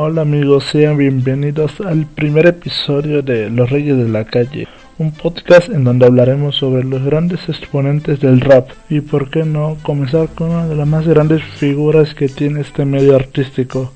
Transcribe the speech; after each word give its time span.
Hola 0.00 0.22
amigos, 0.22 0.62
sean 0.62 0.96
bienvenidos 0.96 1.80
al 1.80 2.06
primer 2.06 2.46
episodio 2.46 3.20
de 3.20 3.50
Los 3.50 3.68
Reyes 3.68 3.96
de 3.96 4.08
la 4.08 4.24
Calle, 4.24 4.68
un 4.96 5.10
podcast 5.10 5.70
en 5.70 5.82
donde 5.82 6.06
hablaremos 6.06 6.54
sobre 6.54 6.84
los 6.84 7.02
grandes 7.02 7.48
exponentes 7.48 8.20
del 8.20 8.40
rap 8.40 8.68
y 8.88 9.00
por 9.00 9.28
qué 9.28 9.42
no 9.42 9.76
comenzar 9.82 10.28
con 10.28 10.50
una 10.50 10.68
de 10.68 10.76
las 10.76 10.86
más 10.86 11.04
grandes 11.04 11.42
figuras 11.42 12.14
que 12.14 12.28
tiene 12.28 12.60
este 12.60 12.84
medio 12.84 13.16
artístico. 13.16 13.92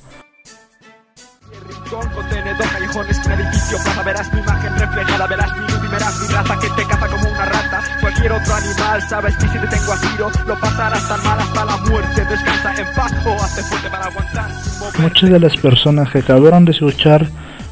Muchas 14.99 15.31
de 15.31 15.41
las 15.41 15.57
personas 15.57 16.11
que 16.11 16.19
acabaron 16.19 16.65
de 16.65 16.73
escuchar 16.73 17.29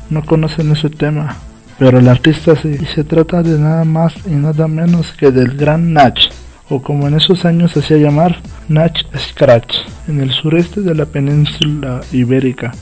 no 0.08 0.24
conocen 0.24 0.72
ese 0.72 0.88
tema, 0.90 1.36
pero 1.78 1.98
el 1.98 2.08
artista 2.08 2.56
sí, 2.56 2.78
y 2.80 2.86
se 2.86 3.04
trata 3.04 3.42
de 3.42 3.58
nada 3.58 3.84
más 3.84 4.14
y 4.26 4.30
nada 4.30 4.68
menos 4.68 5.12
que 5.12 5.30
del 5.30 5.56
gran 5.56 5.92
Nach, 5.92 6.18
o 6.68 6.82
como 6.82 7.08
en 7.08 7.16
esos 7.16 7.44
años 7.44 7.72
se 7.72 7.80
hacía 7.80 7.98
llamar, 7.98 8.40
Nach 8.68 8.96
Scratch, 9.16 9.76
en 10.08 10.20
el 10.20 10.32
sureste 10.32 10.80
de 10.80 10.94
la 10.94 11.04
península 11.04 12.00
ibérica, 12.12 12.72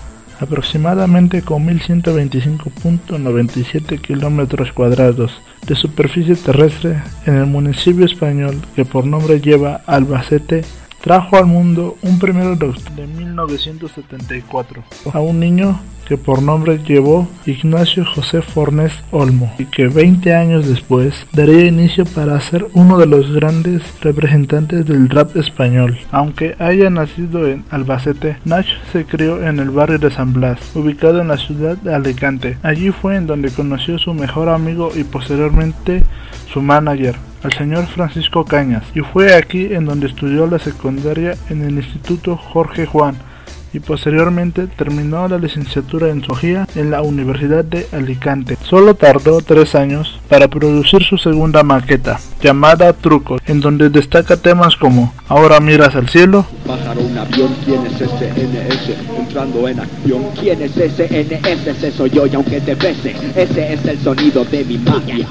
aproximadamente 0.41 1.43
con 1.43 1.67
1125.97 1.67 4.01
kilómetros 4.01 4.73
cuadrados 4.73 5.43
de 5.67 5.75
superficie 5.75 6.37
terrestre 6.37 7.03
en 7.27 7.35
el 7.37 7.47
municipio 7.47 8.07
español 8.07 8.61
que 8.75 8.85
por 8.85 9.07
nombre 9.07 9.41
lleva 9.41 9.81
Albacete 9.87 10.65
trajo 11.01 11.37
al 11.37 11.47
mundo 11.47 11.97
un 12.03 12.19
primero 12.19 12.57
de 12.57 12.67
octubre 12.67 13.07
de 13.07 13.07
1974 13.07 14.83
a 15.13 15.21
un 15.21 15.39
niño 15.41 15.81
que 16.09 16.17
por 16.17 16.43
nombre 16.43 16.81
llevó 16.87 17.29
Ignacio 17.45 18.05
José 18.05 18.41
Fornés 18.41 18.93
Olmo 19.11 19.53
y 19.59 19.67
que 19.67 19.89
20 19.89 20.35
años 20.35 20.67
después 20.67 21.27
daría 21.33 21.67
inicio 21.67 22.07
para 22.07 22.41
ser 22.41 22.67
uno 22.73 22.97
de 22.97 23.07
los 23.07 23.31
grandes 23.31 23.83
representantes 24.01 24.87
del 24.87 25.11
rap 25.11 25.37
español. 25.37 25.99
Aunque 26.11 26.57
haya 26.59 26.89
nacido 26.89 27.47
en 27.47 27.65
Albacete, 27.71 28.39
Nach 28.47 28.67
se 28.91 29.05
crió 29.05 29.47
en 29.47 29.59
el 29.59 29.69
barrio 29.69 29.99
de 29.99 30.11
San 30.11 30.33
Blas, 30.33 30.59
ubicado 30.75 31.21
en 31.21 31.29
la 31.29 31.37
ciudad 31.37 31.77
de 31.77 31.95
Alicante. 31.95 32.57
Allí 32.63 32.91
fue 32.91 33.17
en 33.17 33.27
donde 33.27 33.51
conoció 33.51 33.97
a 33.97 33.99
su 33.99 34.15
mejor 34.15 34.49
amigo 34.49 34.91
y 34.95 35.05
posteriormente 35.05 36.05
su 36.53 36.63
manager, 36.63 37.17
al 37.43 37.53
señor 37.53 37.87
Francisco 37.87 38.45
Cañas, 38.47 38.85
y 38.95 39.01
fue 39.01 39.35
aquí 39.35 39.75
en 39.75 39.85
donde 39.85 40.07
estudió 40.07 40.47
la 40.47 40.59
secundaria 40.59 41.37
en 41.51 41.63
el 41.63 41.77
Instituto 41.77 42.37
Jorge 42.37 42.87
Juan, 42.87 43.17
y 43.73 43.81
posteriormente 43.81 44.67
terminó 44.67 45.29
la 45.29 45.39
licenciatura 45.39 46.09
en 46.09 46.23
zoología 46.23 46.67
en 46.75 46.91
la 46.91 47.03
Universidad 47.03 47.65
de 47.65 47.87
Alicante. 47.93 48.57
Solo 48.63 48.95
tardó 48.95 49.41
tres 49.41 49.75
años 49.75 50.21
para 50.29 50.49
producir 50.49 51.03
su 51.05 51.19
segunda 51.19 51.63
maqueta, 51.63 52.21
llamada 52.41 52.93
Truco, 52.93 53.39
en 53.47 53.61
donde 53.61 53.91
destaca 53.91 54.37
temas 54.37 54.77
como 54.77 55.13
Ahora 55.29 55.61
miras 55.61 55.95
al 55.95 56.09
cielo, 56.09 56.47
Pájaro, 56.67 57.01
un 57.01 57.19
avión, 57.19 57.55
¿quién 57.65 57.85
es 57.87 58.01
ese 58.01 58.31
NS? 58.31 59.19
Entrando 59.19 59.69
en 59.69 59.81
acción, 59.81 60.23
¿quién 60.39 60.63
es 60.63 60.77
ese 60.77 61.05
NS? 61.05 61.67
Ese 61.67 61.93
soy 61.93 62.11
yo 62.11 62.27
y 62.27 62.35
aunque 62.35 62.61
te 62.61 62.75
bese, 62.75 63.15
ese 63.35 63.73
es 63.75 63.85
el 63.85 63.99
sonido 63.99 64.45
de 64.45 64.65
mi 64.65 64.79
magia. 64.79 65.27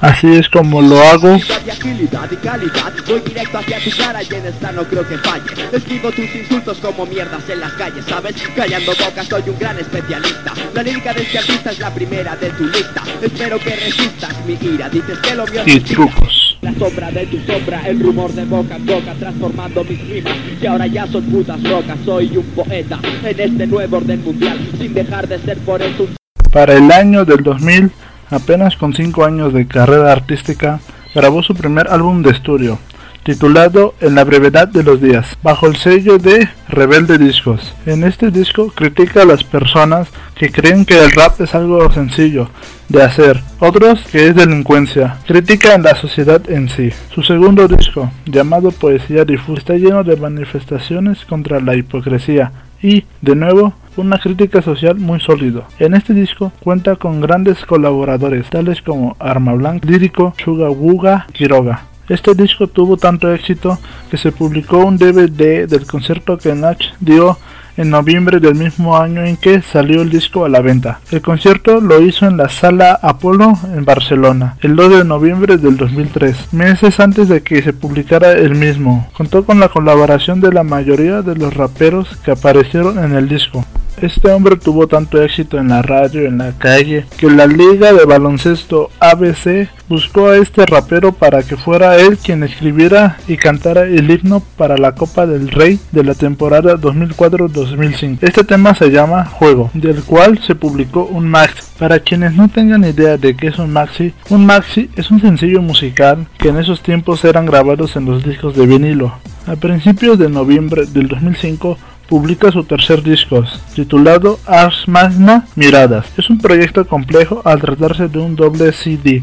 Así 0.00 0.34
es 0.34 0.48
como 0.48 0.80
lo 0.80 0.98
hago. 1.02 1.36
De 1.64 1.72
agilidad 1.72 2.30
y 2.32 2.36
calidad, 2.36 2.92
voy 3.06 3.20
directo 3.20 3.58
hacia 3.58 3.78
tu 3.84 3.90
cara 3.98 4.22
y 4.22 4.34
en 4.34 4.46
esta 4.46 4.72
no 4.72 4.82
creo 4.84 5.06
que 5.06 5.18
falle. 5.18 5.44
Escribo 5.72 6.10
tus 6.10 6.34
insultos 6.34 6.78
como 6.78 7.04
mierdas 7.04 7.46
en 7.50 7.60
las 7.60 7.72
calles, 7.74 8.04
¿sabes? 8.08 8.34
Callando 8.56 8.92
bocas, 8.92 9.26
soy 9.26 9.42
un 9.46 9.58
gran 9.58 9.78
especialista. 9.78 10.54
La 10.72 10.82
lírica 10.82 11.12
de 11.12 11.22
este 11.22 11.38
artista 11.38 11.70
es 11.70 11.78
la 11.80 11.92
primera 11.92 12.34
de 12.36 12.48
tu 12.50 12.64
lista. 12.64 13.02
Espero 13.20 13.58
que 13.58 13.76
resistas 13.76 14.34
mi 14.46 14.54
ira, 14.54 14.88
dices 14.88 15.18
que 15.18 15.34
lo 15.34 15.46
mío 15.46 15.60
es 15.60 15.68
Y 15.68 15.70
mentira. 15.74 15.94
trucos. 15.96 16.58
La 16.62 16.74
sombra 16.74 17.10
de 17.10 17.26
tu 17.26 17.38
sombra, 17.52 17.82
el 17.86 18.00
rumor 18.00 18.32
de 18.32 18.44
boca 18.46 18.76
en 18.76 18.86
boca, 18.86 19.14
transformando 19.18 19.84
mis 19.84 20.00
rimas. 20.08 20.36
Ahora 20.66 20.86
ya 20.86 21.06
son 21.08 21.24
putas 21.24 21.62
rocas, 21.62 21.98
soy 22.06 22.36
un 22.38 22.44
poeta 22.46 22.98
en 23.22 23.40
este 23.40 23.66
nuevo 23.66 23.98
orden 23.98 24.24
mundial, 24.24 24.58
sin 24.78 24.94
dejar 24.94 25.28
de 25.28 25.38
ser 25.40 25.58
por 25.58 25.80
eso 25.82 26.06
Para 26.52 26.74
el 26.74 26.90
año 26.90 27.24
del 27.24 27.42
2000, 27.42 27.90
apenas 28.30 28.76
con 28.76 28.94
5 28.94 29.24
años 29.24 29.52
de 29.52 29.66
carrera 29.66 30.12
artística, 30.12 30.80
grabó 31.14 31.42
su 31.42 31.54
primer 31.54 31.88
álbum 31.88 32.22
de 32.22 32.30
estudio, 32.30 32.78
titulado 33.24 33.94
En 34.00 34.14
la 34.14 34.24
brevedad 34.24 34.68
de 34.68 34.82
los 34.82 35.00
días, 35.00 35.36
bajo 35.42 35.66
el 35.66 35.76
sello 35.76 36.18
de 36.18 36.48
Rebelde 36.68 37.18
Discos. 37.18 37.74
En 37.86 38.04
este 38.04 38.30
disco 38.30 38.72
critica 38.74 39.22
a 39.22 39.26
las 39.26 39.44
personas 39.44 40.08
que 40.34 40.50
creen 40.50 40.84
que 40.84 40.98
el 40.98 41.10
rap 41.10 41.40
es 41.40 41.54
algo 41.54 41.90
sencillo 41.90 42.48
de 42.88 43.02
hacer, 43.02 43.42
otros 43.58 44.00
que 44.10 44.28
es 44.28 44.34
delincuencia. 44.34 45.18
Critica 45.26 45.74
en 45.74 45.82
la 45.82 45.94
sociedad 45.94 46.42
en 46.50 46.68
sí. 46.68 46.90
Su 47.14 47.22
segundo 47.22 47.68
disco, 47.68 48.10
llamado 48.26 48.70
Poesía 48.70 49.24
Difusa, 49.24 49.58
está 49.58 49.74
lleno 49.74 50.02
de 50.02 50.16
manifestaciones 50.16 51.24
contra 51.24 51.60
la 51.60 51.76
hipocresía 51.76 52.52
y, 52.82 53.04
de 53.20 53.36
nuevo, 53.36 53.74
una 53.96 54.18
crítica 54.18 54.62
social 54.62 54.96
muy 54.96 55.20
sólido. 55.20 55.64
En 55.78 55.94
este 55.94 56.14
disco 56.14 56.52
cuenta 56.60 56.96
con 56.96 57.20
grandes 57.20 57.64
colaboradores 57.64 58.48
tales 58.50 58.82
como 58.82 59.16
Arma 59.18 59.54
Blanca, 59.54 59.88
Lírico, 59.88 60.34
Suga 60.42 60.70
Wuga, 60.70 61.26
Quiroga. 61.32 61.84
Este 62.08 62.34
disco 62.34 62.66
tuvo 62.66 62.96
tanto 62.96 63.32
éxito 63.32 63.78
que 64.10 64.16
se 64.16 64.32
publicó 64.32 64.78
un 64.78 64.98
DVD 64.98 65.68
del 65.68 65.86
concierto 65.86 66.38
que 66.38 66.54
Nach 66.54 66.82
dio 66.98 67.38
en 67.76 67.90
noviembre 67.90 68.40
del 68.40 68.56
mismo 68.56 68.96
año 68.96 69.24
en 69.24 69.36
que 69.36 69.62
salió 69.62 70.02
el 70.02 70.10
disco 70.10 70.44
a 70.44 70.48
la 70.48 70.60
venta. 70.60 71.00
El 71.10 71.22
concierto 71.22 71.80
lo 71.80 72.00
hizo 72.00 72.26
en 72.26 72.36
la 72.36 72.48
Sala 72.48 72.98
Apolo 73.00 73.56
en 73.74 73.84
Barcelona, 73.84 74.56
el 74.60 74.76
2 74.76 74.98
de 74.98 75.04
noviembre 75.04 75.56
del 75.56 75.76
2003, 75.76 76.52
meses 76.52 77.00
antes 77.00 77.28
de 77.28 77.42
que 77.42 77.62
se 77.62 77.72
publicara 77.72 78.32
el 78.32 78.54
mismo. 78.54 79.08
Contó 79.12 79.44
con 79.44 79.60
la 79.60 79.68
colaboración 79.68 80.40
de 80.40 80.52
la 80.52 80.62
mayoría 80.62 81.22
de 81.22 81.36
los 81.36 81.54
raperos 81.54 82.16
que 82.24 82.32
aparecieron 82.32 82.98
en 82.98 83.12
el 83.12 83.28
disco. 83.28 83.64
Este 84.02 84.30
hombre 84.30 84.56
tuvo 84.56 84.86
tanto 84.86 85.22
éxito 85.22 85.58
en 85.58 85.68
la 85.68 85.82
radio, 85.82 86.22
en 86.22 86.38
la 86.38 86.52
calle, 86.52 87.04
que 87.18 87.30
la 87.30 87.46
liga 87.46 87.92
de 87.92 88.06
baloncesto 88.06 88.88
ABC 88.98 89.68
buscó 89.90 90.28
a 90.28 90.38
este 90.38 90.64
rapero 90.64 91.12
para 91.12 91.42
que 91.42 91.58
fuera 91.58 91.96
él 91.96 92.16
quien 92.16 92.42
escribiera 92.42 93.18
y 93.28 93.36
cantara 93.36 93.82
el 93.82 94.10
himno 94.10 94.42
para 94.56 94.78
la 94.78 94.94
Copa 94.94 95.26
del 95.26 95.50
Rey 95.50 95.78
de 95.92 96.02
la 96.02 96.14
temporada 96.14 96.76
2004-2005. 96.76 98.18
Este 98.22 98.42
tema 98.42 98.74
se 98.74 98.90
llama 98.90 99.26
Juego, 99.26 99.70
del 99.74 100.02
cual 100.02 100.38
se 100.46 100.54
publicó 100.54 101.04
un 101.04 101.28
maxi. 101.28 101.62
Para 101.78 102.00
quienes 102.00 102.34
no 102.34 102.48
tengan 102.48 102.84
idea 102.84 103.18
de 103.18 103.36
qué 103.36 103.48
es 103.48 103.58
un 103.58 103.70
maxi, 103.70 104.14
un 104.30 104.46
maxi 104.46 104.88
es 104.96 105.10
un 105.10 105.20
sencillo 105.20 105.60
musical 105.60 106.26
que 106.38 106.48
en 106.48 106.56
esos 106.56 106.82
tiempos 106.82 107.22
eran 107.26 107.44
grabados 107.44 107.96
en 107.96 108.06
los 108.06 108.24
discos 108.24 108.56
de 108.56 108.64
vinilo. 108.64 109.12
A 109.46 109.56
principios 109.56 110.18
de 110.18 110.28
noviembre 110.28 110.86
del 110.86 111.08
2005 111.08 111.76
publica 112.10 112.50
su 112.50 112.64
tercer 112.64 113.04
disco, 113.04 113.44
titulado 113.72 114.40
Ars 114.44 114.88
Magna 114.88 115.46
Miradas. 115.54 116.06
Es 116.18 116.28
un 116.28 116.38
proyecto 116.38 116.84
complejo 116.84 117.40
al 117.44 117.60
tratarse 117.60 118.08
de 118.08 118.18
un 118.18 118.34
doble 118.34 118.72
CD, 118.72 119.22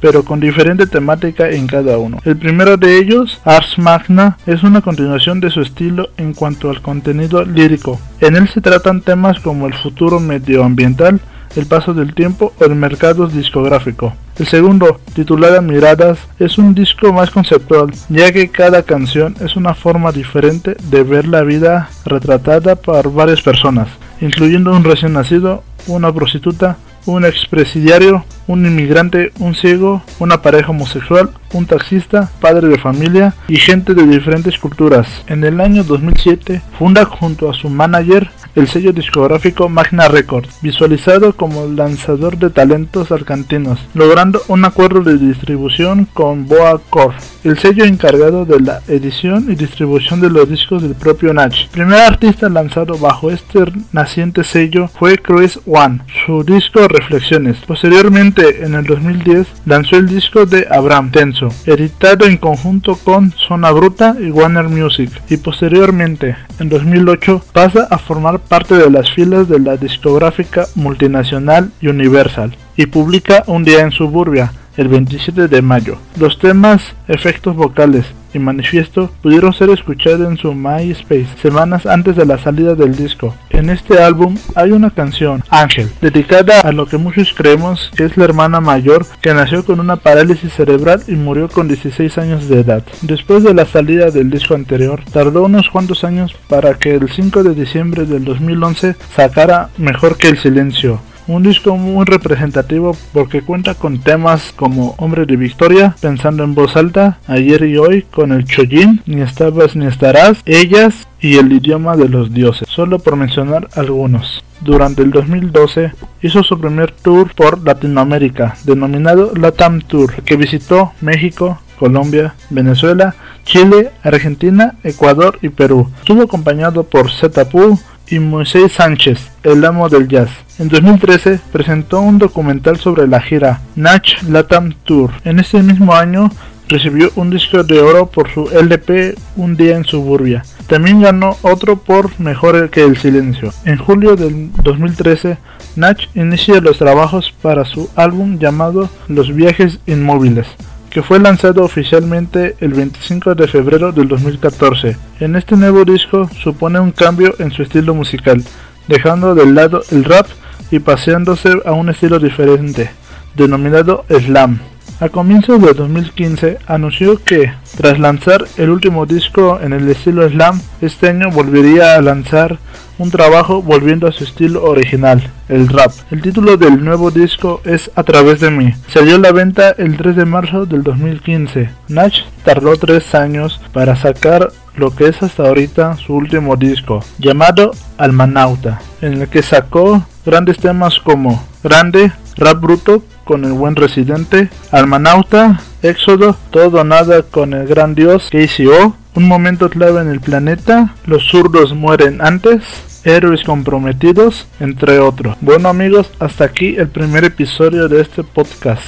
pero 0.00 0.24
con 0.24 0.38
diferente 0.38 0.86
temática 0.86 1.50
en 1.50 1.66
cada 1.66 1.98
uno. 1.98 2.18
El 2.24 2.36
primero 2.36 2.76
de 2.76 2.96
ellos, 2.96 3.40
Ars 3.44 3.76
Magna, 3.76 4.38
es 4.46 4.62
una 4.62 4.82
continuación 4.82 5.40
de 5.40 5.50
su 5.50 5.60
estilo 5.60 6.10
en 6.16 6.32
cuanto 6.32 6.70
al 6.70 6.80
contenido 6.80 7.44
lírico. 7.44 8.00
En 8.20 8.36
él 8.36 8.48
se 8.48 8.60
tratan 8.60 9.00
temas 9.00 9.40
como 9.40 9.66
el 9.66 9.74
futuro 9.74 10.20
medioambiental, 10.20 11.20
el 11.56 11.66
paso 11.66 11.92
del 11.92 12.14
tiempo 12.14 12.52
o 12.60 12.64
el 12.64 12.76
mercado 12.76 13.26
discográfico. 13.26 14.14
El 14.38 14.46
segundo, 14.46 14.98
titulada 15.14 15.60
Miradas, 15.60 16.18
es 16.38 16.56
un 16.56 16.74
disco 16.74 17.12
más 17.12 17.30
conceptual, 17.30 17.92
ya 18.08 18.32
que 18.32 18.48
cada 18.48 18.82
canción 18.82 19.34
es 19.40 19.56
una 19.56 19.74
forma 19.74 20.10
diferente 20.10 20.74
de 20.90 21.02
ver 21.02 21.28
la 21.28 21.42
vida 21.42 21.90
retratada 22.06 22.76
por 22.76 23.12
varias 23.12 23.42
personas, 23.42 23.88
incluyendo 24.22 24.74
un 24.74 24.84
recién 24.84 25.12
nacido, 25.12 25.62
una 25.86 26.12
prostituta, 26.12 26.78
un 27.04 27.24
expresidiario, 27.26 28.24
un 28.46 28.64
inmigrante, 28.64 29.32
un 29.38 29.54
ciego, 29.54 30.02
una 30.18 30.40
pareja 30.40 30.70
homosexual, 30.70 31.30
un 31.52 31.66
taxista, 31.66 32.30
padre 32.40 32.68
de 32.68 32.78
familia 32.78 33.34
y 33.48 33.56
gente 33.56 33.94
de 33.94 34.06
diferentes 34.06 34.58
culturas. 34.58 35.24
En 35.26 35.44
el 35.44 35.60
año 35.60 35.84
2007 35.84 36.62
funda 36.78 37.04
junto 37.04 37.50
a 37.50 37.54
su 37.54 37.68
manager 37.68 38.30
el 38.54 38.68
sello 38.68 38.92
discográfico 38.92 39.68
Magna 39.68 40.08
Records, 40.08 40.58
visualizado 40.60 41.34
como 41.34 41.66
lanzador 41.66 42.36
de 42.38 42.50
talentos 42.50 43.10
argentinos, 43.10 43.78
logrando 43.94 44.42
un 44.48 44.64
acuerdo 44.64 45.00
de 45.00 45.18
distribución 45.18 46.06
con 46.12 46.46
Boa 46.46 46.80
Corp, 46.90 47.14
el 47.44 47.58
sello 47.58 47.84
encargado 47.84 48.44
de 48.44 48.60
la 48.60 48.80
edición 48.88 49.46
y 49.50 49.54
distribución 49.54 50.20
de 50.20 50.30
los 50.30 50.48
discos 50.48 50.82
del 50.82 50.94
propio 50.94 51.32
Nach. 51.32 51.54
El 51.54 51.68
primer 51.68 52.00
artista 52.00 52.48
lanzado 52.48 52.98
bajo 52.98 53.30
este 53.30 53.60
naciente 53.92 54.44
sello 54.44 54.88
fue 54.88 55.18
Chris 55.18 55.58
One, 55.66 56.00
su 56.26 56.44
disco 56.44 56.86
Reflexiones. 56.88 57.58
Posteriormente, 57.66 58.64
en 58.64 58.74
el 58.74 58.84
2010, 58.84 59.46
lanzó 59.66 59.96
el 59.96 60.08
disco 60.08 60.46
de 60.46 60.66
Abraham 60.70 61.10
Tenso, 61.10 61.48
editado 61.66 62.26
en 62.26 62.36
conjunto 62.36 62.96
con 62.96 63.32
Zona 63.32 63.70
Bruta 63.70 64.16
y 64.20 64.30
Warner 64.30 64.68
Music, 64.68 65.10
y 65.28 65.36
posteriormente, 65.36 66.36
en 66.58 66.68
2008, 66.68 67.44
pasa 67.52 67.88
a 67.90 67.98
formar 67.98 68.41
parte 68.48 68.74
de 68.74 68.90
las 68.90 69.10
filas 69.10 69.48
de 69.48 69.58
la 69.58 69.76
discográfica 69.76 70.66
multinacional 70.74 71.70
Universal 71.82 72.56
y 72.76 72.86
publica 72.86 73.44
Un 73.46 73.64
día 73.64 73.80
en 73.80 73.90
suburbia, 73.90 74.52
el 74.76 74.88
27 74.88 75.48
de 75.48 75.62
mayo. 75.62 75.98
Los 76.18 76.38
temas, 76.38 76.94
efectos 77.08 77.54
vocales 77.56 78.06
y 78.34 78.38
manifiesto 78.38 79.10
pudieron 79.22 79.52
ser 79.52 79.70
escuchados 79.70 80.28
en 80.28 80.36
su 80.36 80.54
MySpace 80.54 81.26
semanas 81.40 81.86
antes 81.86 82.16
de 82.16 82.26
la 82.26 82.38
salida 82.38 82.74
del 82.74 82.96
disco. 82.96 83.34
En 83.50 83.70
este 83.70 84.02
álbum 84.02 84.36
hay 84.54 84.72
una 84.72 84.90
canción, 84.90 85.42
Ángel, 85.50 85.90
dedicada 86.00 86.60
a 86.60 86.72
lo 86.72 86.86
que 86.86 86.96
muchos 86.96 87.32
creemos 87.34 87.90
que 87.96 88.04
es 88.04 88.16
la 88.16 88.24
hermana 88.24 88.60
mayor 88.60 89.06
que 89.20 89.34
nació 89.34 89.64
con 89.64 89.80
una 89.80 89.96
parálisis 89.96 90.52
cerebral 90.52 91.02
y 91.06 91.12
murió 91.12 91.48
con 91.48 91.68
16 91.68 92.18
años 92.18 92.48
de 92.48 92.60
edad. 92.60 92.84
Después 93.02 93.44
de 93.44 93.54
la 93.54 93.66
salida 93.66 94.10
del 94.10 94.30
disco 94.30 94.54
anterior, 94.54 95.00
tardó 95.12 95.44
unos 95.44 95.68
cuantos 95.70 96.04
años 96.04 96.34
para 96.48 96.74
que 96.74 96.94
el 96.94 97.08
5 97.08 97.42
de 97.42 97.54
diciembre 97.54 98.04
del 98.04 98.24
2011 98.24 98.96
sacara 99.14 99.70
Mejor 99.78 100.16
que 100.16 100.28
el 100.28 100.38
silencio, 100.38 101.00
un 101.26 101.42
disco 101.42 101.76
muy 101.76 102.04
representativo 102.04 102.96
porque 103.12 103.42
cuenta 103.42 103.74
con 103.74 104.00
temas 104.00 104.52
como 104.56 104.94
Hombre 104.98 105.26
de 105.26 105.36
Victoria, 105.36 105.96
Pensando 106.00 106.44
en 106.44 106.54
voz 106.54 106.76
alta, 106.76 107.18
Ayer 107.26 107.64
y 107.64 107.78
hoy 107.78 108.02
con 108.02 108.32
el 108.32 108.44
Chojin, 108.44 109.02
Ni 109.06 109.20
estabas 109.20 109.76
ni 109.76 109.86
estarás, 109.86 110.42
Ellas 110.44 111.06
y 111.20 111.36
El 111.36 111.52
idioma 111.52 111.96
de 111.96 112.08
los 112.08 112.32
dioses, 112.32 112.68
solo 112.68 112.98
por 112.98 113.16
mencionar 113.16 113.68
algunos. 113.76 114.44
Durante 114.60 115.02
el 115.02 115.10
2012 115.10 115.92
hizo 116.22 116.42
su 116.42 116.60
primer 116.60 116.92
tour 116.92 117.34
por 117.34 117.64
Latinoamérica, 117.64 118.56
denominado 118.64 119.32
Latam 119.34 119.80
Tour, 119.80 120.22
que 120.22 120.36
visitó 120.36 120.92
México, 121.00 121.58
Colombia, 121.78 122.34
Venezuela, 122.50 123.16
Chile, 123.44 123.90
Argentina, 124.04 124.76
Ecuador 124.84 125.40
y 125.42 125.48
Perú. 125.48 125.90
Estuvo 125.98 126.22
acompañado 126.22 126.84
por 126.84 127.10
Zetapu, 127.10 127.76
y 128.08 128.18
Moisés 128.18 128.72
Sánchez, 128.72 129.30
el 129.42 129.64
amo 129.64 129.88
del 129.88 130.08
jazz. 130.08 130.30
En 130.58 130.68
2013 130.68 131.40
presentó 131.52 132.00
un 132.00 132.18
documental 132.18 132.76
sobre 132.78 133.06
la 133.06 133.20
gira 133.20 133.60
Natch 133.76 134.22
Latam 134.22 134.74
Tour. 134.84 135.10
En 135.24 135.38
ese 135.38 135.62
mismo 135.62 135.94
año 135.94 136.30
recibió 136.68 137.10
un 137.16 137.30
disco 137.30 137.64
de 137.64 137.80
oro 137.80 138.06
por 138.06 138.30
su 138.30 138.48
LP 138.50 139.14
Un 139.36 139.56
día 139.56 139.76
en 139.76 139.84
suburbia. 139.84 140.44
También 140.66 141.02
ganó 141.02 141.36
otro 141.42 141.76
por 141.76 142.18
Mejor 142.20 142.70
que 142.70 142.82
el 142.82 142.96
silencio. 142.96 143.52
En 143.64 143.76
julio 143.76 144.16
del 144.16 144.50
2013, 144.62 145.38
Natch 145.76 146.06
inicia 146.14 146.60
los 146.60 146.78
trabajos 146.78 147.34
para 147.42 147.64
su 147.64 147.90
álbum 147.96 148.38
llamado 148.38 148.88
Los 149.08 149.34
viajes 149.34 149.80
inmóviles 149.86 150.46
que 150.92 151.02
fue 151.02 151.18
lanzado 151.18 151.64
oficialmente 151.64 152.54
el 152.60 152.74
25 152.74 153.34
de 153.34 153.48
febrero 153.48 153.92
del 153.92 154.08
2014. 154.08 154.96
En 155.20 155.36
este 155.36 155.56
nuevo 155.56 155.86
disco 155.86 156.28
supone 156.42 156.80
un 156.80 156.92
cambio 156.92 157.34
en 157.38 157.50
su 157.50 157.62
estilo 157.62 157.94
musical, 157.94 158.44
dejando 158.88 159.34
de 159.34 159.46
lado 159.46 159.82
el 159.90 160.04
rap 160.04 160.26
y 160.70 160.80
paseándose 160.80 161.50
a 161.64 161.72
un 161.72 161.88
estilo 161.88 162.18
diferente, 162.18 162.90
denominado 163.34 164.04
slam. 164.10 164.60
A 165.00 165.08
comienzos 165.08 165.62
de 165.62 165.72
2015 165.72 166.58
anunció 166.66 167.18
que, 167.24 167.54
tras 167.78 167.98
lanzar 167.98 168.44
el 168.58 168.68
último 168.68 169.06
disco 169.06 169.60
en 169.62 169.72
el 169.72 169.88
estilo 169.88 170.28
slam, 170.28 170.60
este 170.82 171.08
año 171.08 171.30
volvería 171.30 171.96
a 171.96 172.02
lanzar 172.02 172.58
un 173.02 173.10
trabajo 173.10 173.62
volviendo 173.62 174.06
a 174.06 174.12
su 174.12 174.24
estilo 174.24 174.62
original, 174.64 175.30
el 175.48 175.68
rap. 175.68 175.92
El 176.10 176.22
título 176.22 176.56
del 176.56 176.84
nuevo 176.84 177.10
disco 177.10 177.60
es 177.64 177.90
A 177.96 178.04
través 178.04 178.40
de 178.40 178.50
mí. 178.50 178.72
Salió 178.86 179.16
a 179.16 179.18
la 179.18 179.32
venta 179.32 179.70
el 179.76 179.96
3 179.96 180.16
de 180.16 180.24
marzo 180.24 180.66
del 180.66 180.82
2015. 180.84 181.70
Nach 181.88 182.14
tardó 182.44 182.76
3 182.76 183.14
años 183.16 183.60
para 183.72 183.96
sacar 183.96 184.50
lo 184.76 184.94
que 184.94 185.08
es 185.08 185.22
hasta 185.22 185.42
ahorita 185.48 185.96
su 185.96 186.14
último 186.14 186.56
disco, 186.56 187.04
llamado 187.18 187.72
Almanauta, 187.98 188.80
en 189.00 189.20
el 189.20 189.28
que 189.28 189.42
sacó 189.42 190.06
grandes 190.24 190.58
temas 190.58 190.98
como 190.98 191.44
Grande, 191.62 192.12
Rap 192.36 192.60
Bruto 192.60 193.02
con 193.24 193.44
el 193.44 193.52
buen 193.52 193.76
residente, 193.76 194.48
Almanauta, 194.70 195.60
Éxodo, 195.82 196.36
Todo 196.50 196.84
Nada 196.84 197.22
con 197.22 197.52
el 197.52 197.66
gran 197.66 197.94
dios, 197.94 198.30
KCO, 198.30 198.96
Un 199.14 199.28
momento 199.28 199.68
clave 199.68 200.00
en 200.00 200.08
el 200.08 200.20
planeta, 200.20 200.94
Los 201.04 201.28
zurdos 201.28 201.74
mueren 201.74 202.22
antes, 202.22 202.91
Héroes 203.04 203.42
comprometidos, 203.42 204.46
entre 204.60 204.98
otros. 205.00 205.36
Bueno 205.40 205.68
amigos, 205.68 206.10
hasta 206.20 206.44
aquí 206.44 206.76
el 206.76 206.88
primer 206.88 207.24
episodio 207.24 207.88
de 207.88 208.00
este 208.00 208.22
podcast, 208.22 208.84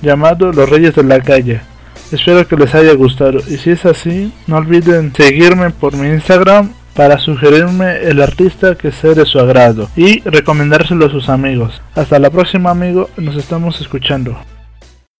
llamado 0.00 0.52
Los 0.52 0.68
Reyes 0.70 0.94
de 0.94 1.04
la 1.04 1.20
Calle. 1.20 1.60
Espero 2.10 2.48
que 2.48 2.56
les 2.56 2.74
haya 2.74 2.94
gustado 2.94 3.38
y 3.38 3.58
si 3.58 3.70
es 3.70 3.84
así, 3.84 4.32
no 4.46 4.56
olviden 4.56 5.12
seguirme 5.14 5.70
por 5.70 5.94
mi 5.96 6.08
Instagram 6.08 6.70
para 6.94 7.18
sugerirme 7.18 7.98
el 7.98 8.22
artista 8.22 8.74
que 8.74 8.90
sea 8.90 9.12
de 9.12 9.26
su 9.26 9.38
agrado 9.38 9.88
y 9.94 10.20
recomendárselo 10.20 11.06
a 11.06 11.10
sus 11.10 11.28
amigos. 11.28 11.82
Hasta 11.94 12.18
la 12.18 12.30
próxima 12.30 12.70
amigo, 12.70 13.10
nos 13.18 13.36
estamos 13.36 13.80
escuchando. 13.80 14.38